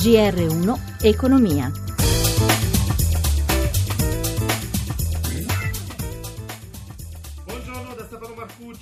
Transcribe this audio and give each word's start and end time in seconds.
GR1 0.00 0.78
Economia. 1.02 1.70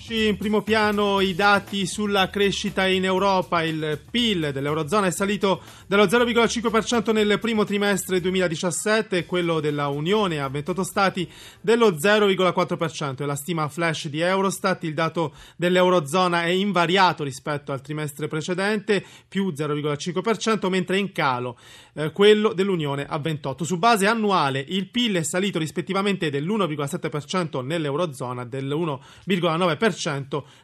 Marcucci, 0.08 0.26
in 0.26 0.36
primo 0.38 0.62
piano 0.62 1.20
i 1.20 1.34
dati 1.34 1.86
sulla 1.86 2.30
crescita 2.30 2.86
in 2.86 3.04
Europa, 3.04 3.62
il 3.62 4.00
PIL 4.10 4.50
dell'Eurozona 4.52 5.06
è 5.06 5.10
salito 5.10 5.60
dello 5.86 6.04
0,5% 6.04 7.12
nel 7.12 7.38
primo 7.38 7.64
trimestre 7.64 8.20
2017 8.20 9.18
e 9.18 9.26
quello 9.26 9.60
della 9.60 9.88
Unione 9.88 10.40
a 10.40 10.48
28 10.48 10.82
stati 10.82 11.30
dello 11.60 11.90
0,4% 11.90 13.22
e 13.22 13.26
la 13.26 13.34
stima 13.34 13.68
flash 13.68 14.08
di 14.08 14.20
Eurostat, 14.20 14.84
il 14.84 14.94
dato 14.94 15.34
dell'Eurozona 15.56 16.44
è 16.44 16.48
invariato 16.48 17.22
rispetto 17.22 17.72
al 17.72 17.82
trimestre 17.82 18.28
precedente, 18.28 19.04
più 19.28 19.52
0,5%, 19.54 20.68
mentre 20.68 20.96
è 20.96 21.00
in 21.00 21.12
calo 21.12 21.58
eh, 21.94 22.12
quello 22.12 22.52
dell'Unione 22.54 23.06
a 23.06 23.18
28. 23.18 23.64
Su 23.64 23.78
base 23.78 24.06
annuale 24.06 24.64
il 24.68 24.88
PIL 24.88 25.16
è 25.16 25.22
salito 25.22 25.58
rispettivamente 25.58 26.30
dell'1,7% 26.30 27.64
nell'Eurozona, 27.64 28.44
dell'1,9% 28.44 29.97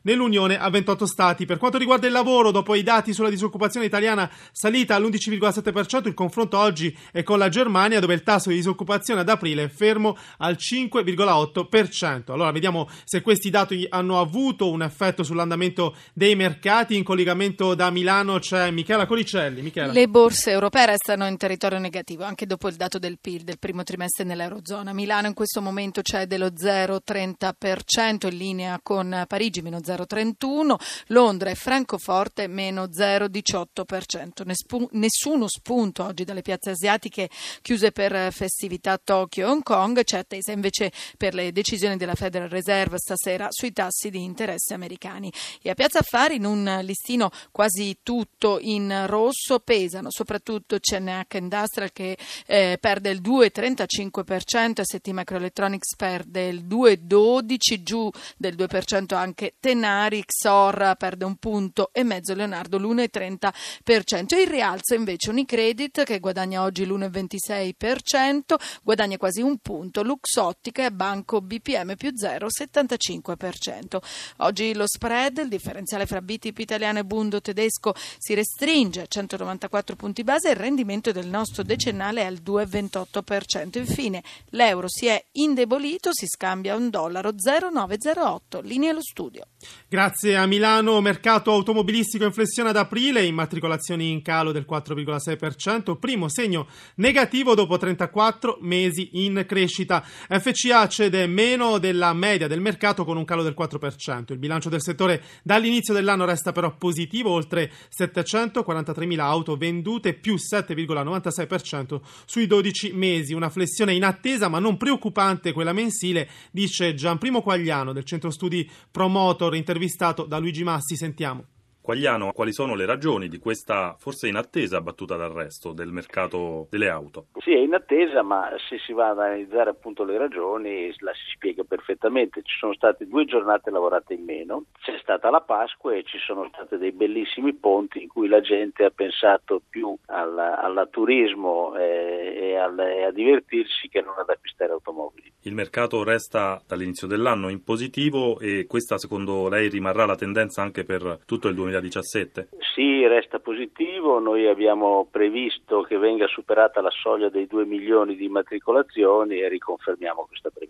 nell'Unione 0.03 0.59
a 0.59 0.69
28 0.71 1.07
Stati. 1.07 1.47
Per 1.47 1.59
quanto 1.59 1.79
riguarda 1.79 2.07
il 2.07 2.13
lavoro, 2.13 2.51
dopo 2.51 2.75
i 2.75 2.83
dati 2.83 3.13
sulla 3.13 3.31
disoccupazione 3.31 3.87
italiana 3.87 4.31
salita 4.53 4.95
all'11,7%, 4.95 6.07
il 6.07 6.15
confronto 6.15 6.59
oggi 6.59 6.97
è 7.13 7.23
con 7.23 7.39
la 7.39 7.49
Germania 7.49 8.01
dove 8.01 8.15
il 8.15 8.23
tasso 8.23 8.49
di 8.49 8.57
disoccupazione 8.57 9.21
ad 9.21 9.29
aprile 9.29 9.65
è 9.65 9.69
fermo 9.69 10.17
al 10.39 10.57
5,8%. 10.59 12.33
Allora 12.33 12.53
vediamo 12.53 12.89
se 13.05 13.21
questi 13.21 13.51
dati 13.51 13.87
hanno 13.89 14.21
avuto 14.21 14.71
un 14.71 14.83
effetto 14.83 15.23
sull'andamento 15.23 15.97
dei 16.13 16.35
mercati. 16.37 16.97
In 16.97 17.05
collegamento 17.05 17.75
da 17.75 17.91
Milano 17.91 18.39
c'è 18.39 18.71
Michela 18.71 19.07
Coricelli. 19.07 19.63
Michela. 19.63 19.93
Le 19.93 20.09
borse 20.09 20.51
europee 20.51 20.87
restano 20.87 21.27
in 21.27 21.37
territorio 21.37 21.79
negativo 21.79 22.25
anche 22.25 22.47
dopo 22.47 22.69
il 22.69 22.77
dato 22.77 22.99
del 22.99 23.19
PIL 23.21 23.43
del 23.43 23.59
primo 23.59 23.83
trimestre 23.83 24.25
nell'Eurozona. 24.25 24.93
Milano 24.93 25.29
in 25.29 25.35
questo 25.35 25.61
momento 25.61 26.03
c'è 26.03 26.27
dello 26.27 26.49
0,30% 26.49 28.29
in 28.31 28.37
linea 28.37 28.81
con 28.83 29.24
Parigi 29.27 29.63
meno 29.63 29.79
0,31%, 29.79 30.75
Londra 31.09 31.51
e 31.51 31.55
Francoforte 31.55 32.47
meno 32.47 32.85
0,18%. 32.85 34.89
Nessuno 34.93 35.49
spunto 35.49 36.05
oggi 36.05 36.25
dalle 36.25 36.43
piazze 36.43 36.71
asiatiche 36.71 37.29
chiuse 37.63 37.93
per 37.93 38.33
festività 38.33 38.99
Tokyo 39.03 39.47
e 39.47 39.51
Hong 39.51 39.63
Kong, 39.63 40.03
c'è 40.05 40.19
attesa 40.19 40.53
invece 40.53 40.93
per 41.17 41.35
le 41.35 41.53
decisioni 41.53 41.97
della 41.97 42.15
Federal 42.15 42.49
Reserve 42.49 42.99
stasera 42.99 43.49
sui 43.51 43.73
tassi 43.73 44.11
di 44.11 44.23
interesse 44.23 44.75
americani. 44.75 45.33
E 45.63 45.71
a 45.71 45.75
Piazza 45.75 46.01
Affari 46.01 46.37
in 46.37 46.45
un 46.45 46.81
listino 46.83 47.31
quasi 47.51 47.99
tutto 48.03 48.59
in 48.61 49.05
rosso 49.07 49.61
pesano 49.61 50.11
soprattutto 50.11 50.79
CNH 50.79 51.37
Industrial 51.37 51.93
che 51.93 52.17
eh, 52.47 52.79
perde 52.81 53.11
il 53.11 53.21
2,35% 53.21 54.81
e 54.81 54.85
ST 54.85 55.09
Microelectronics 55.09 55.97
perde 55.97 56.47
il 56.47 56.65
2,12% 56.65 57.83
giù 57.83 58.11
del 58.37 58.55
2% 58.55 59.14
anche 59.17 59.55
Tenari, 59.61 60.25
Xor 60.25 60.95
perde 60.97 61.25
un 61.25 61.37
punto 61.37 61.91
e 61.93 62.03
mezzo, 62.03 62.35
Leonardo 62.35 62.79
l'1,30%. 62.79 64.39
Il 64.39 64.47
rialzo 64.47 64.95
invece 64.95 65.31
Unicredit 65.31 66.05
che 66.05 66.21
guadagna 66.21 66.63
oggi 66.63 66.85
l'1,26%, 66.85 68.55
guadagna 68.83 69.17
quasi 69.17 69.41
un 69.41 69.59
punto, 69.59 70.03
Luxottica 70.03 70.85
e 70.85 70.93
Banco 70.93 71.41
BPM 71.41 71.97
più 71.97 72.11
0,75%. 72.11 73.99
Oggi 74.39 74.75
lo 74.75 74.87
spread, 74.87 75.39
il 75.39 75.49
differenziale 75.49 76.07
fra 76.07 76.21
BTP 76.21 76.59
italiano 76.59 76.99
e 76.99 77.05
Bundo 77.05 77.41
tedesco 77.41 77.95
si 78.19 78.35
restringe 78.35 79.03
a 79.03 79.07
194 79.07 79.97
punti 79.97 80.25
base 80.25 80.49
e 80.49 80.53
il 80.53 80.57
rendimento 80.57 81.13
del 81.13 81.29
nostro 81.29 81.63
decennale 81.63 82.23
è 82.23 82.25
al 82.25 82.41
2,28%. 82.45 83.79
Infine 83.79 84.23
l'euro 84.51 84.89
si 84.89 85.07
è 85.07 85.23
indebolito, 85.33 86.11
si 86.13 86.27
scambia 86.27 86.75
un 86.77 86.91
dollaro 86.91 87.33
0,908. 87.37 88.61
Linea 88.61 88.93
allo 88.95 89.03
studio. 89.03 89.47
Grazie 89.89 90.37
a 90.37 90.47
Milano, 90.47 91.01
mercato 91.01 91.51
automobilistico 91.51 92.25
in 92.25 92.33
flessione 92.33 92.71
ad 92.71 92.77
aprile, 92.77 93.25
immatricolazioni 93.25 94.11
in 94.11 94.23
calo 94.23 94.53
del 94.53 94.67
4,6%, 94.69 95.99
primo 95.99 96.29
segno 96.29 96.69
negativo 96.97 97.55
dopo 97.55 97.77
34 97.77 98.59
mesi 98.61 99.25
in 99.25 99.45
crescita. 99.47 100.01
FCA 100.03 100.89
cede 100.89 101.27
meno 101.27 101.79
della 101.79 102.13
media 102.13 102.47
del 102.47 102.61
mercato 102.61 103.05
con 103.05 103.17
un 103.17 103.25
calo 103.25 103.43
del 103.43 103.55
4%. 103.59 104.33
Il 104.33 104.39
bilancio 104.39 104.69
del 104.69 104.83
settore 104.83 105.23
dall'inizio 105.43 105.93
dell'anno 105.93 106.25
resta 106.25 106.53
però 106.53 106.77
positivo, 106.77 107.31
oltre 107.31 107.71
743.000 107.97 109.19
auto 109.19 109.57
vendute, 109.57 110.15
più 110.15 110.35
7,96% 110.35 112.01
sui 112.25 112.47
12 112.47 112.93
mesi. 112.93 113.35
Una 113.35 113.51
flessione 113.51 113.95
inattesa 113.95 114.49
ma 114.49 114.59
non 114.59 114.77
preoccupante 114.77 115.53
quella 115.53 115.73
mensile, 115.73 116.29
dice 116.51 116.95
Gianprimo 116.95 117.43
Quagliano 117.43 117.93
del 117.93 118.05
centro 118.05 118.31
studi 118.31 118.69
Promotor, 118.95 119.57
intervistato 119.57 120.25
da 120.25 120.39
Luigi 120.39 120.63
Massi. 120.63 120.95
Sentiamo. 120.95 121.54
Quagliano, 121.85 122.33
quali 122.33 122.55
sono 122.55 122.75
le 122.75 122.87
ragioni 122.87 123.29
di 123.29 123.37
questa 123.37 123.95
forse 123.99 124.27
inattesa 124.27 124.81
battuta 124.81 125.17
d'arresto 125.17 125.75
del 125.75 125.93
mercato 125.93 126.67
delle 126.71 126.89
auto? 126.89 127.27
Sì, 127.41 127.53
è 127.53 127.59
inattesa, 127.59 128.23
ma 128.23 128.49
se 128.71 128.79
si 128.79 128.95
va 128.95 129.11
ad 129.11 129.19
analizzare 129.19 129.69
appunto 129.69 130.03
le 130.03 130.17
ragioni 130.17 130.91
la 131.01 131.13
si 131.13 131.35
spiega 131.35 131.63
perfettamente. 131.63 132.41
Ci 132.43 132.57
sono 132.57 132.73
state 132.73 133.07
due 133.07 133.27
giornate 133.27 133.71
lavorate 133.71 134.15
in 134.15 134.25
meno, 134.25 134.65
c'è 134.81 134.97
stata 134.99 135.29
la 135.29 135.43
Pasqua 135.43 135.95
e 135.95 136.05
ci 136.05 136.17
sono 136.25 136.49
stati 136.51 136.79
dei 136.79 136.93
bellissimi 136.93 137.53
ponti 137.53 138.01
in 138.01 138.09
cui 138.09 138.29
la 138.29 138.41
gente 138.41 138.85
ha 138.85 138.91
pensato 138.91 139.61
più 139.69 139.95
al 140.07 140.89
turismo 140.91 141.77
e, 141.77 142.35
e, 142.35 142.57
al, 142.57 142.79
e 142.79 143.05
a 143.05 143.11
divertirsi 143.11 143.89
che 143.89 144.01
non 144.01 144.15
ad 144.17 144.31
acquistare 144.31 144.73
automobili. 144.73 145.31
Il 145.43 145.53
mercato 145.53 146.03
resta 146.03 146.63
dall'inizio 146.67 147.07
dell'anno 147.07 147.51
in 147.51 147.63
positivo 147.63 148.39
e 148.39 148.65
questa 148.67 148.97
secondo 148.97 149.51
lei 149.51 149.69
rimarrà 149.69 150.07
la 150.07 150.17
tendenza 150.17 150.63
anche 150.63 150.85
per 150.85 151.19
tutto 151.27 151.49
il 151.49 151.55
2017? 151.81 152.49
Sì, 152.75 153.07
resta 153.07 153.39
positivo. 153.39 154.19
Noi 154.19 154.47
abbiamo 154.47 155.07
previsto 155.11 155.83
che 155.83 155.99
venga 155.99 156.27
superata 156.27 156.81
la 156.81 156.91
soglia 156.91 157.29
dei 157.29 157.47
2 157.47 157.65
milioni 157.65 158.17
di 158.17 158.25
immatricolazioni 158.25 159.41
e 159.41 159.49
riconfermiamo 159.49 160.27
questa 160.27 160.51
previsione. 160.51 160.64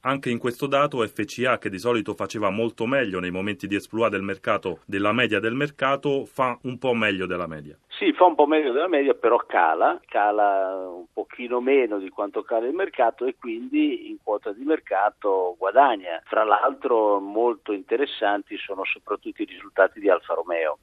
Anche 0.00 0.30
in 0.30 0.38
questo 0.38 0.66
dato 0.66 1.06
FCA, 1.06 1.58
che 1.58 1.68
di 1.68 1.78
solito 1.78 2.14
faceva 2.14 2.50
molto 2.50 2.86
meglio 2.86 3.20
nei 3.20 3.30
momenti 3.30 3.66
di 3.66 3.74
esploit 3.74 4.10
del 4.10 4.22
mercato 4.22 4.80
della 4.84 5.12
media 5.12 5.40
del 5.40 5.54
mercato, 5.54 6.24
fa 6.24 6.58
un 6.62 6.78
po' 6.78 6.94
meglio 6.94 7.26
della 7.26 7.46
media. 7.46 7.76
Sì, 7.88 8.12
fa 8.12 8.24
un 8.24 8.34
po' 8.34 8.46
meglio 8.46 8.72
della 8.72 8.88
media, 8.88 9.14
però 9.14 9.38
cala, 9.46 10.00
cala 10.06 10.88
un 10.88 11.06
pochino 11.12 11.60
meno 11.60 11.98
di 11.98 12.10
quanto 12.10 12.42
cala 12.42 12.66
il 12.66 12.74
mercato 12.74 13.24
e 13.24 13.36
quindi 13.38 14.10
in 14.10 14.18
quota 14.22 14.52
di 14.52 14.64
mercato 14.64 15.54
guadagna. 15.58 16.20
Fra 16.24 16.44
l'altro 16.44 17.18
molto 17.20 17.72
interessanti 17.72 18.56
sono 18.58 18.84
soprattutto 18.84 19.42
i 19.42 19.46
risultati 19.46 19.98
di 19.98 20.10
Alfa 20.10 20.34
Romeo. 20.34 20.78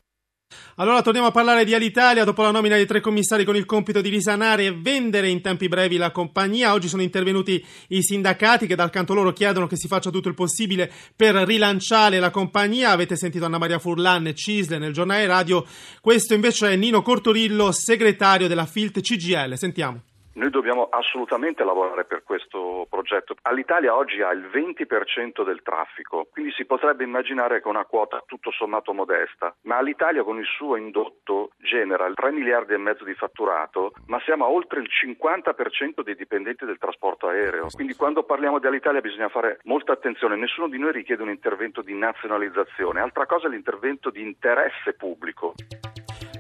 Allora 0.76 1.02
torniamo 1.02 1.28
a 1.28 1.32
parlare 1.32 1.66
di 1.66 1.74
Alitalia 1.74 2.24
dopo 2.24 2.42
la 2.42 2.52
nomina 2.52 2.78
di 2.78 2.86
tre 2.86 3.00
commissari 3.00 3.44
con 3.46 3.56
il 3.56 3.66
compito 3.66 4.02
di 4.02 4.10
risanare 4.10 4.66
e 4.66 4.72
vendere 4.72 5.30
in 5.30 5.42
tempi 5.42 5.68
brevi 5.68 5.98
la 5.98 6.12
compagnia. 6.12 6.74
Oggi 6.74 6.88
sono 6.88 7.02
intervenuti 7.02 7.64
i 7.90 8.02
sindacati 8.02 8.66
che 8.66 8.76
dal 8.76 8.90
canto 8.90 9.14
loro 9.14 9.34
chiedono 9.34 9.68
che 9.68 9.78
si 9.78 9.88
faccia 9.88 10.10
tutto 10.10 10.30
il 10.30 10.34
possibile 10.34 10.92
per 11.16 11.36
rilanciare 11.36 12.20
la 12.20 12.32
compagnia. 12.32 12.92
Avete 12.92 13.16
sentito 13.16 13.46
Anna 13.46 13.58
Maria 13.58 13.80
Furlan 13.80 14.28
e 14.28 14.34
Cisle 14.34 14.78
nel 14.78 14.94
giornale 14.94 15.26
radio. 15.28 15.66
Questo 16.02 16.34
invece 16.34 16.72
è 16.72 16.76
Nino 16.76 17.02
Cortorillo, 17.02 17.72
segretario 17.72 18.48
della 18.48 18.66
FILT 18.66 19.02
CGL. 19.02 19.56
Sentiamo. 19.58 20.13
Noi 20.36 20.50
dobbiamo 20.50 20.88
assolutamente 20.90 21.64
lavorare 21.64 22.06
per 22.06 22.24
questo 22.24 22.88
progetto. 22.90 23.36
All'Italia 23.44 23.96
oggi 23.96 24.22
ha 24.22 24.32
il 24.32 24.50
20% 24.52 25.44
del 25.44 25.62
traffico, 25.62 26.28
quindi 26.32 26.52
si 26.54 26.66
potrebbe 26.66 27.04
immaginare 27.04 27.62
che 27.62 27.68
una 27.68 27.86
quota 27.86 28.24
tutto 28.26 28.52
sommato 28.52 28.94
modesta, 28.94 29.54
ma 29.62 29.80
l'Italia 29.82 30.24
con 30.24 30.40
il 30.40 30.46
suo 30.46 30.76
indotto 30.76 31.52
genera 31.58 32.10
3 32.12 32.32
miliardi 32.32 32.74
e 32.74 32.78
mezzo 32.78 33.04
di 33.04 33.14
fatturato, 33.14 33.92
ma 34.08 34.20
siamo 34.22 34.46
a 34.46 34.50
oltre 34.50 34.80
il 34.80 34.90
50% 34.90 36.02
dei 36.02 36.16
dipendenti 36.16 36.66
del 36.66 36.80
trasporto 36.80 37.28
aereo. 37.28 37.68
Quindi 37.72 37.94
quando 37.94 38.24
parliamo 38.24 38.58
di 38.58 38.66
Alitalia 38.66 39.02
bisogna 39.02 39.30
fare 39.30 39.60
molta 39.64 39.92
attenzione, 39.92 40.36
nessuno 40.36 40.68
di 40.68 40.80
noi 40.80 40.94
richiede 40.94 41.22
un 41.22 41.30
intervento 41.30 41.82
di 41.82 41.94
nazionalizzazione, 41.94 43.02
altra 43.02 43.28
cosa 43.28 43.48
è 43.48 43.50
l'intervento 43.50 44.10
di 44.10 44.22
interesse 44.22 44.94
pubblico. 44.94 45.54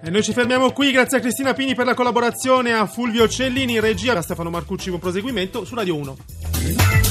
E 0.05 0.09
noi 0.09 0.21
ci 0.21 0.33
fermiamo 0.33 0.73
qui, 0.73 0.91
grazie 0.91 1.19
a 1.19 1.21
Cristina 1.21 1.53
Pini 1.53 1.75
per 1.75 1.85
la 1.85 1.93
collaborazione, 1.93 2.73
a 2.73 2.85
Fulvio 2.87 3.25
Cellini 3.29 3.75
in 3.75 3.79
regia, 3.79 4.11
a 4.17 4.21
Stefano 4.21 4.49
Marcucci 4.49 4.89
con 4.89 4.99
proseguimento 4.99 5.63
su 5.63 5.75
Radio 5.75 5.95
1. 5.95 7.02